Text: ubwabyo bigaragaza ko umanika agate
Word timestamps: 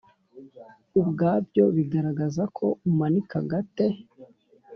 ubwabyo 0.99 1.63
bigaragaza 1.75 2.43
ko 2.57 2.65
umanika 2.89 3.35
agate 3.43 3.85